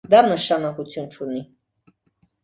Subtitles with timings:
[0.11, 1.43] Դա նշանակություն չունի։